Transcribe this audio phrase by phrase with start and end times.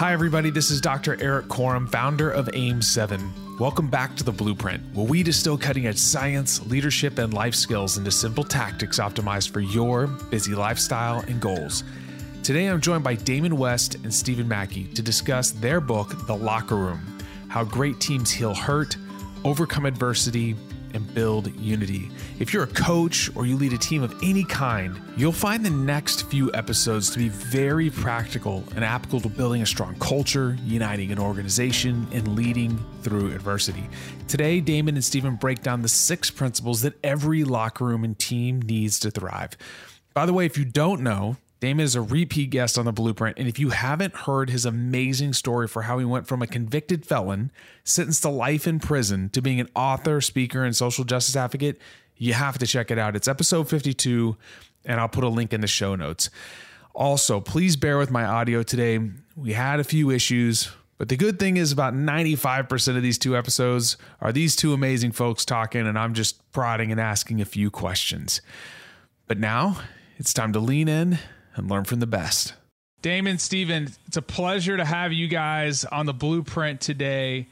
[0.00, 0.48] Hi, everybody.
[0.48, 1.22] This is Dr.
[1.22, 3.58] Erik Korem, founder of AIM7.
[3.58, 7.98] Welcome back to The Blueprint, where we distill cutting edge science, leadership, and life skills
[7.98, 11.84] into simple tactics optimized for your busy lifestyle and goals.
[12.42, 16.76] Today, I'm joined by Damon West and Stephen Mackey to discuss their book, The Locker
[16.76, 18.96] Room How Great Teams Heal Hurt,
[19.44, 20.56] Overcome Adversity,
[20.94, 22.10] and build unity.
[22.38, 25.70] If you're a coach or you lead a team of any kind, you'll find the
[25.70, 31.12] next few episodes to be very practical and applicable to building a strong culture, uniting
[31.12, 33.88] an organization, and leading through adversity.
[34.28, 38.62] Today, Damon and Stephen break down the six principles that every locker room and team
[38.62, 39.56] needs to thrive.
[40.14, 43.38] By the way, if you don't know, Damon is a repeat guest on the Blueprint,
[43.38, 47.04] and if you haven't heard his amazing story for how he went from a convicted
[47.04, 47.52] felon,
[47.84, 51.78] sentenced to life in prison, to being an author, speaker, and social justice advocate,
[52.16, 53.14] you have to check it out.
[53.14, 54.38] It's episode 52,
[54.86, 56.30] and I'll put a link in the show notes.
[56.94, 58.98] Also, please bear with my audio today.
[59.36, 63.36] We had a few issues, but the good thing is about 95% of these two
[63.36, 67.70] episodes are these two amazing folks talking, and I'm just prodding and asking a few
[67.70, 68.40] questions.
[69.26, 69.82] But now
[70.16, 71.18] it's time to lean in
[71.60, 72.54] and learn from the best.
[73.02, 77.46] Damon, Stephen, it's a pleasure to have you guys on the blueprint today.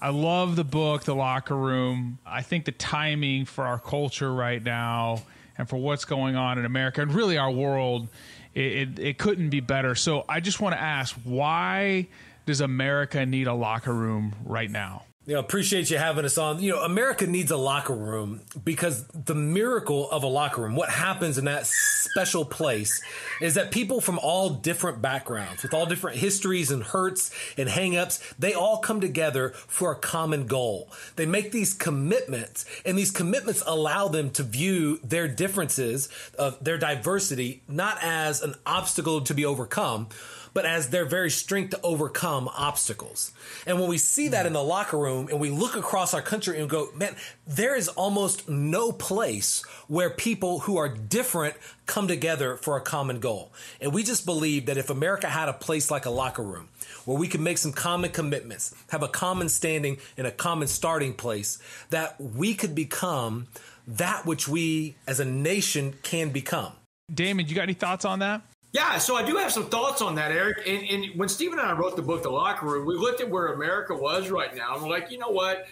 [0.00, 2.18] I love the book, The Locker Room.
[2.26, 5.22] I think the timing for our culture right now
[5.56, 8.08] and for what's going on in America and really our world,
[8.54, 9.94] it, it, it couldn't be better.
[9.94, 12.08] So I just want to ask why
[12.46, 15.02] does America need a locker room right now?
[15.28, 16.62] You know, appreciate you having us on.
[16.62, 20.88] You know, America needs a locker room because the miracle of a locker room, what
[20.88, 23.02] happens in that special place,
[23.42, 28.22] is that people from all different backgrounds, with all different histories and hurts and hangups,
[28.38, 30.90] they all come together for a common goal.
[31.16, 36.78] They make these commitments, and these commitments allow them to view their differences, of their
[36.78, 40.08] diversity, not as an obstacle to be overcome
[40.54, 43.32] but as their very strength to overcome obstacles.
[43.66, 46.60] And when we see that in the locker room and we look across our country
[46.60, 51.54] and go, man, there is almost no place where people who are different
[51.86, 53.52] come together for a common goal.
[53.80, 56.68] And we just believe that if America had a place like a locker room
[57.04, 61.14] where we could make some common commitments, have a common standing and a common starting
[61.14, 61.58] place,
[61.90, 63.48] that we could become
[63.86, 66.72] that which we as a nation can become.
[67.12, 68.42] Damon, you got any thoughts on that?
[68.72, 70.66] Yeah, so I do have some thoughts on that, Erik.
[70.66, 73.30] And, and when Stephen and I wrote the book, The Locker Room, we looked at
[73.30, 75.66] where America was right now, and we're like, you know what?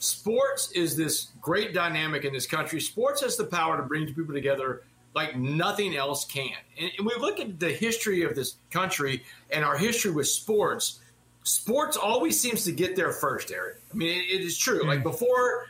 [0.00, 2.80] Sports is this great dynamic in this country.
[2.80, 4.82] Sports has the power to bring people together
[5.14, 6.50] like nothing else can.
[6.80, 11.00] And, and we look at the history of this country and our history with sports.
[11.44, 13.80] Sports always seems to get there first, Erik.
[13.92, 14.80] I mean, it, it is true.
[14.80, 14.88] Mm-hmm.
[14.88, 15.04] Like hmm.
[15.04, 15.66] before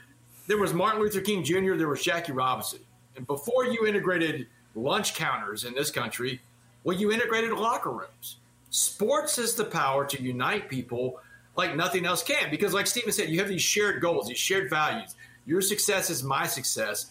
[0.47, 2.81] there was Martin Luther King Jr., there was Jackie Robinson.
[3.17, 6.41] And before you integrated lunch counters in this country,
[6.85, 8.37] well, you integrated locker rooms.
[8.71, 11.21] Sports has the power to unite people
[11.57, 12.51] like nothing else can.
[12.51, 15.15] Because, like Stephen said, you have these shared goals, these shared values.
[15.47, 17.07] Your success is my success.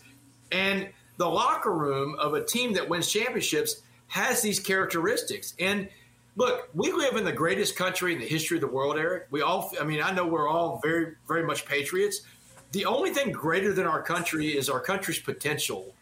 [0.52, 5.54] And the locker room of a team that wins championships has these characteristics.
[5.60, 5.88] And
[6.36, 9.28] look, we live in the greatest country in the history of the world, Erik.
[9.32, 12.22] We all, I mean, I know we're all very, very much patriots.
[12.72, 15.94] The only thing greater than our country is our country's potential.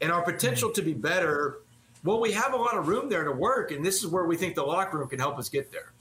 [0.00, 1.60] And our potential to be better
[2.04, 4.36] well, we have a lot of room there to work, and this is where we
[4.36, 5.92] think the locker room can help us get there.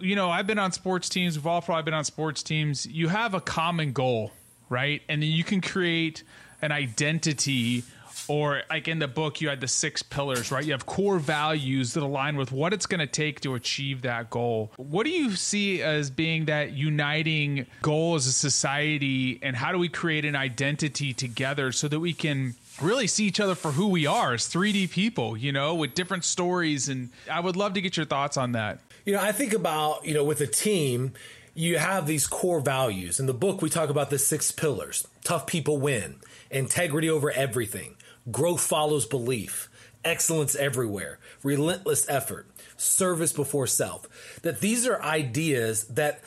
[0.00, 1.36] You know, I've been on sports teams.
[1.36, 2.86] We've all probably been on sports teams.
[2.86, 4.32] You have a common goal,
[4.68, 5.02] right?
[5.08, 6.24] And then you can create
[6.62, 7.84] an identity
[8.28, 11.94] or like in the book you had the six pillars right you have core values
[11.94, 15.32] that align with what it's going to take to achieve that goal what do you
[15.32, 20.36] see as being that uniting goal as a society and how do we create an
[20.36, 24.46] identity together so that we can really see each other for who we are as
[24.48, 26.88] 3D people, you know, with different stories.
[26.88, 28.80] And I would love to get your thoughts on that.
[29.04, 31.12] You know, I think about, you know, with a team,
[31.54, 33.20] you have these core values.
[33.20, 36.16] In the book, we talk about the six pillars tough people win,
[36.50, 37.96] integrity over everything,
[38.30, 39.68] growth follows belief,
[40.04, 42.46] excellence everywhere, relentless effort,
[42.76, 44.08] service before self.
[44.42, 46.22] That these are ideas that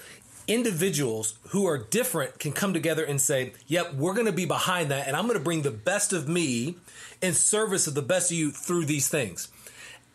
[0.47, 4.91] individuals who are different can come together and say, yep, we're going to be behind
[4.91, 6.75] that, and I'm going to bring the best of me
[7.21, 9.49] in service of the best of you through these things.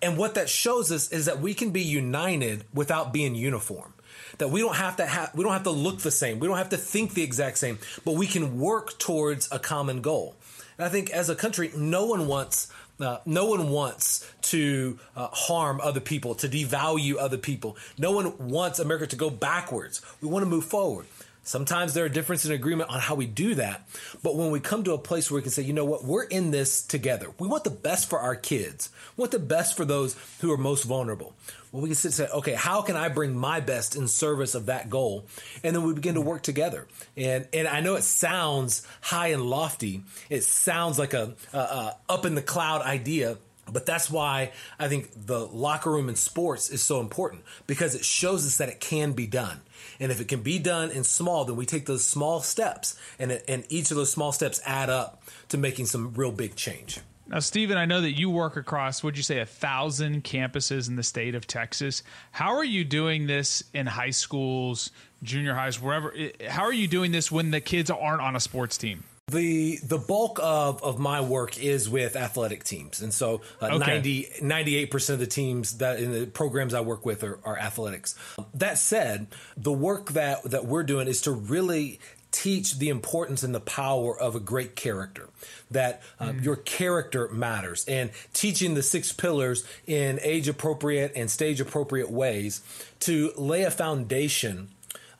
[0.02, 3.92] And what that shows us is that we can be united without being uniform.
[4.38, 6.38] That we don't have to have, we don't have to look the same.
[6.38, 10.00] We don't have to think the exact same, but we can work towards a common
[10.00, 10.36] goal.
[10.78, 15.28] And I think as a country, no one wants uh, no one wants to uh,
[15.28, 17.76] harm other people, to devalue other people.
[17.98, 20.02] No one wants America to go backwards.
[20.20, 21.06] We want to move forward.
[21.42, 23.88] Sometimes there are differences in agreement on how we do that.
[24.22, 26.24] But when we come to a place where we can say, you know what, we're
[26.24, 27.28] in this together.
[27.38, 28.90] We want the best for our kids.
[29.16, 31.34] We want the best for those who are most vulnerable.
[31.72, 34.54] Well, we can sit and say, okay, how can I bring my best in service
[34.54, 35.26] of that goal?
[35.62, 36.86] And then we begin to work together.
[37.16, 40.02] And and I know it sounds high and lofty.
[40.28, 43.38] It sounds like a, a, a up in the cloud idea.
[43.72, 44.50] But that's why
[44.80, 48.68] I think the locker room in sports is so important because it shows us that
[48.68, 49.60] it can be done.
[49.98, 53.42] And if it can be done in small, then we take those small steps, and,
[53.48, 57.00] and each of those small steps add up to making some real big change.
[57.30, 60.96] Now, Stephen, I know that you work across, would you say, a thousand campuses in
[60.96, 62.02] the state of Texas.
[62.32, 64.90] How are you doing this in high schools,
[65.22, 66.12] junior highs, wherever?
[66.16, 69.04] Eh, how are you doing this when the kids aren't on a sports team?
[69.30, 73.00] The the bulk of, of my work is with athletic teams.
[73.00, 73.94] And so uh, okay.
[73.94, 78.16] 90, 98% of the teams that in the programs I work with are, are athletics.
[78.54, 82.00] That said, the work that, that we're doing is to really
[82.32, 85.28] teach the importance and the power of a great character
[85.70, 86.44] that uh, mm.
[86.44, 92.60] your character matters and teaching the six pillars in age appropriate and stage appropriate ways
[93.00, 94.68] to lay a foundation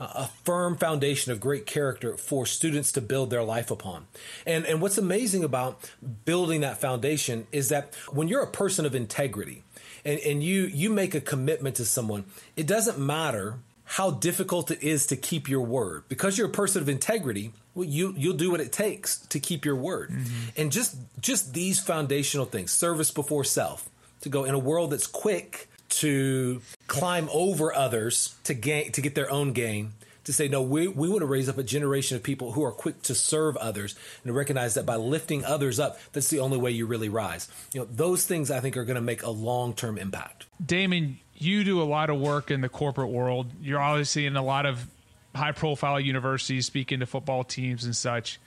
[0.00, 4.06] a firm foundation of great character for students to build their life upon.
[4.46, 5.90] And and what's amazing about
[6.24, 9.62] building that foundation is that when you're a person of integrity
[10.04, 12.24] and, and you you make a commitment to someone,
[12.56, 16.80] it doesn't matter how difficult it is to keep your word because you're a person
[16.80, 20.48] of integrity well, you you'll do what it takes to keep your word mm-hmm.
[20.56, 25.08] and just just these foundational things service before self to go in a world that's
[25.08, 29.92] quick to climb over others to gain to get their own gain
[30.24, 32.72] to say no we, we want to raise up a generation of people who are
[32.72, 36.58] quick to serve others and to recognize that by lifting others up that's the only
[36.58, 39.30] way you really rise you know those things i think are going to make a
[39.30, 43.50] long-term impact damon you do a lot of work in the corporate world.
[43.62, 44.86] You're obviously in a lot of
[45.34, 48.38] high profile universities speaking to football teams and such.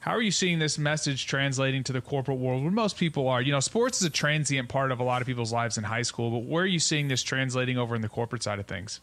[0.00, 3.42] How are you seeing this message translating to the corporate world where most people are?
[3.42, 6.02] You know, sports is a transient part of a lot of people's lives in high
[6.02, 9.00] school, but where are you seeing this translating over in the corporate side of things?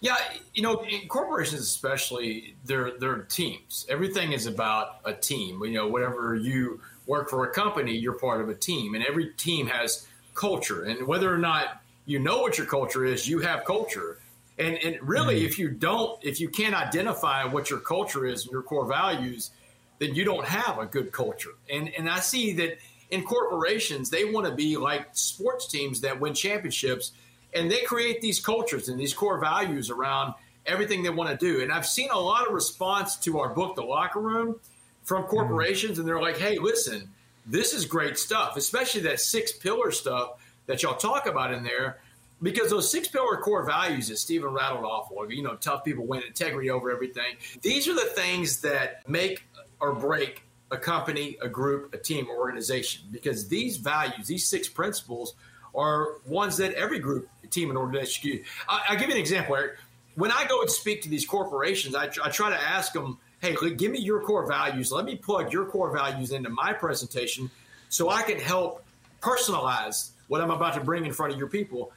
[0.00, 0.16] Yeah,
[0.52, 3.86] you know, corporations especially, they're they're teams.
[3.88, 5.62] Everything is about a team.
[5.62, 9.28] You know, whatever you work for a company, you're part of a team, and every
[9.34, 10.82] team has culture.
[10.82, 14.18] And whether or not you know what your culture is, you have culture.
[14.58, 15.46] And, and really, mm-hmm.
[15.46, 19.52] if you don't, if you can't identify what your culture is and your core values,
[20.02, 21.52] then you don't have a good culture.
[21.70, 22.78] And, and I see that
[23.10, 27.12] in corporations, they want to be like sports teams that win championships,
[27.54, 30.34] and they create these cultures and these core values around
[30.66, 31.62] everything they want to do.
[31.62, 34.56] And I've seen a lot of response to our book, The Locker Room,
[35.04, 35.30] from mm-hmm.
[35.30, 37.08] corporations, and they're like, hey, listen,
[37.46, 40.30] this is great stuff, especially that six pillar stuff
[40.66, 41.98] that y'all talk about in there
[42.42, 46.06] because those six pillar core values that Stephen rattled off, of, you know, tough people
[46.06, 47.36] win, integrity over everything.
[47.62, 49.44] These are the things that make
[49.82, 54.68] or break a company, a group, a team, or organization because these values, these six
[54.68, 55.34] principles,
[55.74, 58.42] are ones that every group, team, and organization.
[58.68, 59.72] I, I'll give you an example, Erik.
[60.14, 63.56] When I go and speak to these corporations, I, I try to ask them, hey,
[63.76, 64.92] give me your core values.
[64.92, 67.50] Let me plug your core values into my presentation
[67.88, 68.84] so I can help
[69.20, 71.92] personalize what I'm about to bring in front of your people.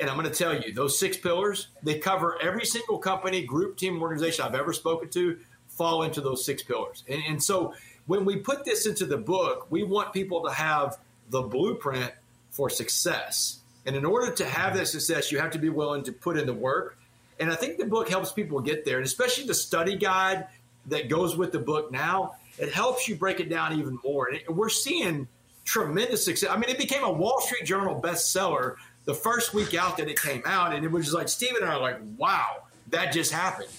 [0.00, 3.76] And I'm going to tell you, those six pillars, they cover every single company, group,
[3.76, 5.38] team, organization I've ever spoken to
[5.76, 7.04] fall into those six pillars.
[7.08, 7.74] And, and so
[8.06, 10.98] when we put this into the book, we want people to have
[11.30, 12.12] the blueprint
[12.50, 13.60] for success.
[13.86, 16.46] And in order to have that success, you have to be willing to put in
[16.46, 16.98] the work.
[17.40, 20.46] And I think the book helps people get there, and especially the study guide
[20.86, 24.28] that goes with the book now, it helps you break it down even more.
[24.28, 25.26] And we're seeing
[25.64, 26.50] tremendous success.
[26.50, 30.20] I mean, it became a Wall Street Journal bestseller the first week out that it
[30.20, 33.32] came out, and it was just like Stephen and I are like, "Wow, that just
[33.32, 33.70] happened."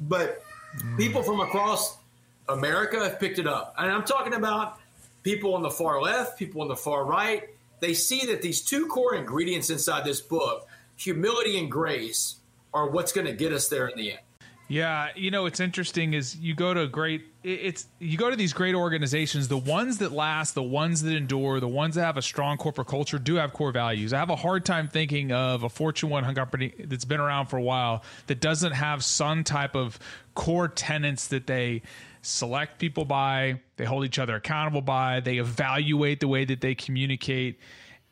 [0.00, 0.42] But.
[0.96, 1.96] People from across
[2.48, 4.78] America have picked it up, and I'm talking about
[5.22, 7.48] people on the far left, people on the far right.
[7.80, 12.36] They see that these two core ingredients inside this book, humility and grace,
[12.72, 14.20] are what's going to get us there in the end.
[14.72, 18.54] Yeah, you know, it's interesting is you go to great it's you go to these
[18.54, 22.22] great organizations, the ones that last, the ones that endure, the ones that have a
[22.22, 24.14] strong corporate culture do have core values.
[24.14, 27.58] I have a hard time thinking of a Fortune 100 company that's been around for
[27.58, 29.98] a while that doesn't have some type of
[30.34, 31.82] core tenets that they
[32.22, 36.74] select people by, they hold each other accountable by, they evaluate the way that they
[36.74, 37.60] communicate.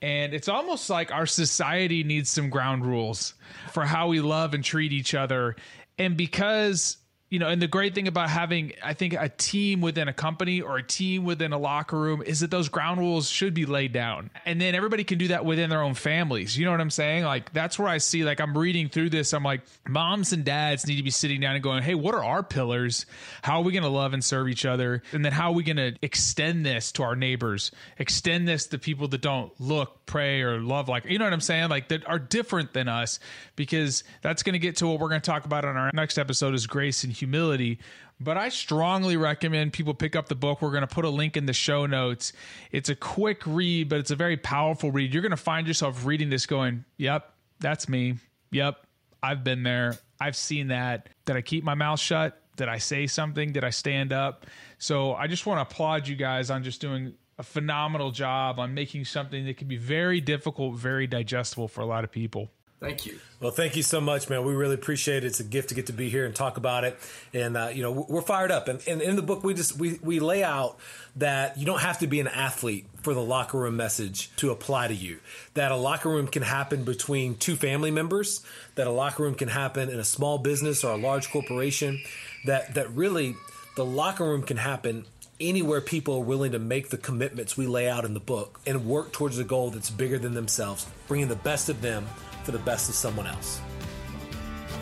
[0.02, 3.35] And it's almost like our society needs some ground rules
[3.73, 5.57] for how we love and treat each other
[6.00, 6.97] and because
[7.31, 10.61] you know, and the great thing about having, I think, a team within a company
[10.61, 13.93] or a team within a locker room is that those ground rules should be laid
[13.93, 14.31] down.
[14.45, 16.59] And then everybody can do that within their own families.
[16.59, 17.23] You know what I'm saying?
[17.23, 19.33] Like, that's where I see, like, I'm reading through this.
[19.33, 22.25] I'm like, moms and dads need to be sitting down and going, hey, what are
[22.25, 23.07] our pillars?
[23.43, 25.01] How are we going to love and serve each other?
[25.13, 28.79] And then how are we going to extend this to our neighbors, extend this to
[28.79, 31.69] people that don't look, pray, or love like, you know what I'm saying?
[31.69, 33.21] Like, that are different than us,
[33.55, 36.19] because that's going to get to what we're going to talk about on our next
[36.19, 37.79] episode is grace and humility.
[38.23, 40.61] But I strongly recommend people pick up the book.
[40.61, 42.35] We're going to put a link in the show notes.
[42.71, 45.15] It's a quick read, but it's a very powerful read.
[45.15, 48.17] You're going to find yourself reading this going, yep, that's me.
[48.50, 48.85] Yep,
[49.23, 49.97] I've been there.
[50.21, 51.09] I've seen that.
[51.25, 52.43] Did I keep my mouth shut?
[52.57, 53.53] Did I say something?
[53.53, 54.45] Did I stand up?
[54.79, 58.75] So I just want to applaud you guys on just doing a phenomenal job on
[58.75, 62.50] making something that can be very difficult, very digestible for a lot of people.
[62.81, 63.19] Thank you.
[63.41, 64.43] Well, thank you so much, man.
[64.43, 65.27] We really appreciate it.
[65.27, 66.99] It's a gift to get to be here and talk about it.
[67.35, 68.69] And uh, you know, we're fired up.
[68.69, 70.79] And, and in the book, we just we we lay out
[71.17, 74.89] that you don't have to be an athlete for the locker room message to apply
[74.89, 75.21] to you.
[75.55, 78.43] That a locker room can happen between two family members.
[78.77, 82.01] That a locker room can happen in a small business or a large corporation.
[82.47, 83.37] That that really
[83.77, 85.05] the locker room can happen
[85.39, 88.87] anywhere people are willing to make the commitments we lay out in the book and
[88.87, 92.07] work towards a goal that's bigger than themselves, bringing the best of them
[92.45, 93.61] for the best of someone else.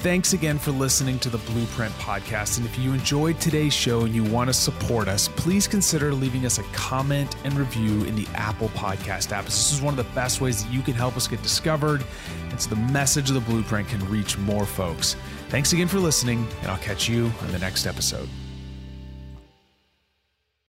[0.01, 2.59] Thanks again for listening to the Blueprint Podcast.
[2.59, 6.47] And if you enjoyed today's show and you want to support us, please consider leaving
[6.47, 9.45] us a comment and review in the Apple Podcast app.
[9.45, 12.05] This is one of the best ways that you can help us get discovered,
[12.51, 15.17] and so the message of the Blueprint can reach more folks.
[15.49, 18.29] Thanks again for listening, and I'll catch you on the next episode.